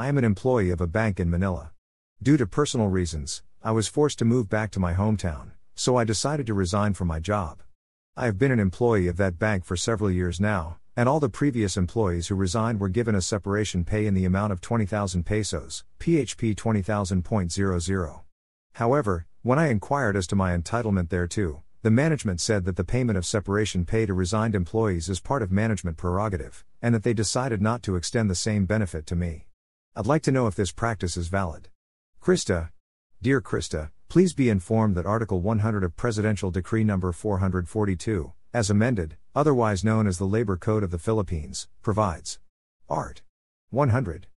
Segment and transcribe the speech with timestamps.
[0.00, 1.72] I am an employee of a bank in Manila.
[2.22, 6.04] Due to personal reasons, I was forced to move back to my hometown, so I
[6.04, 7.64] decided to resign from my job.
[8.16, 11.28] I have been an employee of that bank for several years now, and all the
[11.28, 15.82] previous employees who resigned were given a separation pay in the amount of 20,000 pesos,
[15.98, 18.20] PHP 20,000.00.
[18.74, 23.18] However, when I inquired as to my entitlement thereto, the management said that the payment
[23.18, 27.60] of separation pay to resigned employees is part of management prerogative, and that they decided
[27.60, 29.47] not to extend the same benefit to me.
[29.98, 31.70] I'd like to know if this practice is valid.
[32.22, 32.70] Krista.
[33.20, 37.00] Dear Krista, please be informed that Article 100 of Presidential Decree No.
[37.00, 42.38] 442, as amended, otherwise known as the Labor Code of the Philippines, provides
[42.88, 43.22] Art.
[43.70, 44.28] 100.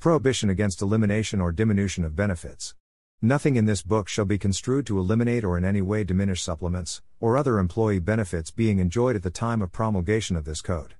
[0.00, 2.74] Prohibition against elimination or diminution of benefits.
[3.22, 7.00] Nothing in this book shall be construed to eliminate or in any way diminish supplements,
[7.20, 10.96] or other employee benefits being enjoyed at the time of promulgation of this code.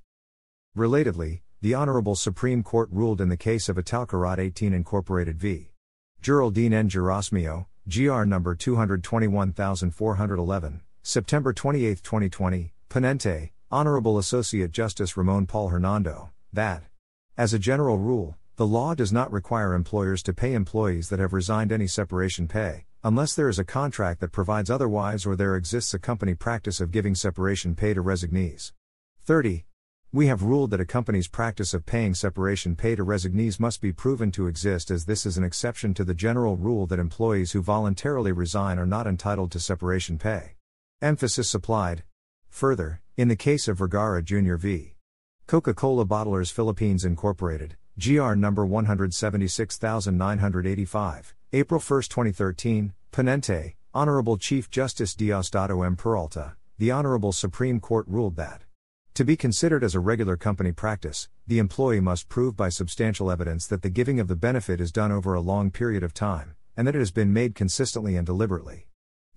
[0.75, 5.70] Relatedly, the Honorable Supreme Court ruled in the case of Italkarat 18 Incorporated v.
[6.22, 6.88] Juraldine N.
[6.88, 16.82] Gerasmio, GR number 221411, September 28, 2020, Ponente, Honorable Associate Justice Ramon Paul Hernando, that,
[17.38, 21.32] as a general rule, the law does not require employers to pay employees that have
[21.32, 25.94] resigned any separation pay, unless there is a contract that provides otherwise or there exists
[25.94, 28.72] a company practice of giving separation pay to resignees.
[29.22, 29.64] 30.
[30.17, 33.92] We have ruled that a company's practice of paying separation pay to resignees must be
[33.92, 37.61] proven to exist as this is an exception to the general rule that employees who
[37.61, 40.55] voluntarily resign are not entitled to separation pay.
[41.02, 42.02] Emphasis supplied.
[42.48, 44.55] Further, in the case of Vergara Jr.
[44.55, 44.95] v.
[45.46, 55.14] Coca Cola Bottlers Philippines Incorporated, GR number 176985, April 1, 2013, Ponente, Honorable Chief Justice
[55.14, 55.95] Diosdado M.
[55.95, 58.63] Peralta, the Honorable Supreme Court ruled that
[59.16, 63.66] to be considered as a regular company practice, the employee must prove by substantial evidence
[63.66, 66.86] that the giving of the benefit is done over a long period of time, and
[66.86, 68.88] that it has been made consistently and deliberately.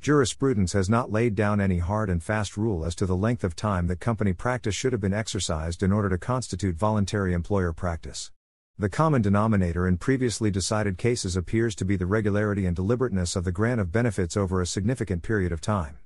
[0.01, 3.55] Jurisprudence has not laid down any hard and fast rule as to the length of
[3.55, 8.31] time that company practice should have been exercised in order to constitute voluntary employer practice.
[8.77, 13.45] The common denominator in previously decided cases appears to be the regularity and deliberateness of
[13.45, 15.99] the grant of benefits over a significant period of time.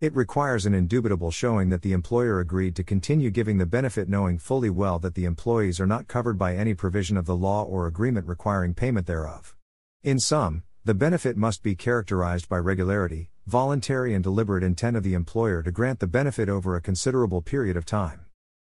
[0.00, 4.38] It requires an indubitable showing that the employer agreed to continue giving the benefit knowing
[4.38, 7.86] fully well that the employees are not covered by any provision of the law or
[7.86, 9.54] agreement requiring payment thereof.
[10.02, 15.12] In sum, the benefit must be characterized by regularity, voluntary and deliberate intent of the
[15.12, 18.24] employer to grant the benefit over a considerable period of time.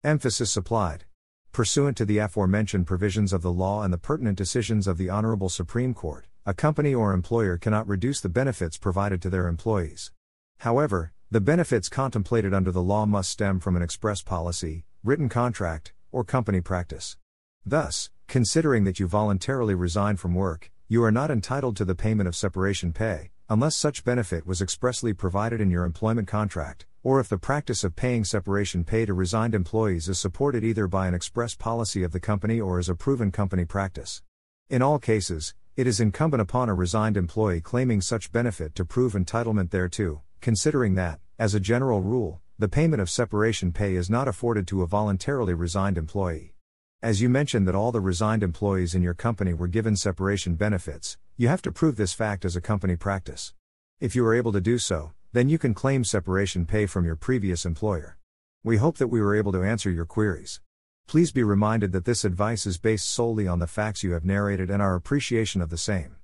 [0.03, 1.05] Emphasis supplied.
[1.51, 5.49] Pursuant to the aforementioned provisions of the law and the pertinent decisions of the Honorable
[5.49, 10.11] Supreme Court, a company or employer cannot reduce the benefits provided to their employees.
[10.57, 15.93] However, the benefits contemplated under the law must stem from an express policy, written contract,
[16.11, 17.17] or company practice.
[17.63, 22.27] Thus, considering that you voluntarily resign from work, you are not entitled to the payment
[22.27, 27.29] of separation pay, unless such benefit was expressly provided in your employment contract, or if
[27.29, 31.53] the practice of paying separation pay to resigned employees is supported either by an express
[31.53, 34.23] policy of the company or is a proven company practice.
[34.67, 39.13] In all cases, it is incumbent upon a resigned employee claiming such benefit to prove
[39.13, 44.27] entitlement thereto, considering that, as a general rule, the payment of separation pay is not
[44.27, 46.53] afforded to a voluntarily resigned employee.
[47.01, 51.17] As you mentioned that all the resigned employees in your company were given separation benefits,
[51.37, 53.53] you have to prove this fact as a company practice.
[54.01, 57.15] If you are able to do so, then you can claim separation pay from your
[57.15, 58.17] previous employer.
[58.63, 60.59] We hope that we were able to answer your queries.
[61.07, 64.69] Please be reminded that this advice is based solely on the facts you have narrated
[64.69, 66.17] and our appreciation of the same.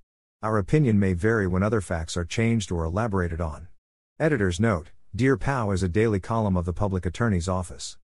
[0.44, 3.70] Our opinion may vary when other facts are changed or elaborated on.
[4.18, 7.98] Editor's note Dear PAO is a daily column of the Public Attorney's Office.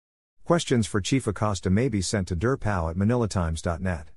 [0.43, 4.09] Questions for Chief Acosta may be sent to dearpao at manilatimes.net.